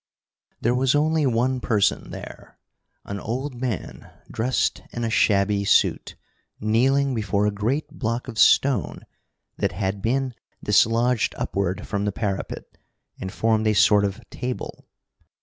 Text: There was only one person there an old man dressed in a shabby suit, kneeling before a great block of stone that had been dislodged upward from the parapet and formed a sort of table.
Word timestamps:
There 0.61 0.73
was 0.73 0.95
only 0.95 1.27
one 1.27 1.59
person 1.59 2.09
there 2.09 2.57
an 3.05 3.19
old 3.19 3.53
man 3.53 4.09
dressed 4.31 4.81
in 4.89 5.03
a 5.03 5.11
shabby 5.11 5.63
suit, 5.63 6.15
kneeling 6.59 7.13
before 7.13 7.45
a 7.45 7.51
great 7.51 7.87
block 7.89 8.27
of 8.27 8.39
stone 8.39 9.03
that 9.57 9.73
had 9.73 10.01
been 10.01 10.33
dislodged 10.63 11.35
upward 11.37 11.85
from 11.85 12.05
the 12.05 12.11
parapet 12.11 12.79
and 13.19 13.31
formed 13.31 13.67
a 13.67 13.73
sort 13.75 14.03
of 14.03 14.27
table. 14.31 14.87